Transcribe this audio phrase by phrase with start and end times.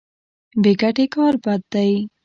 [0.61, 1.91] بې ګټې کار بد دی.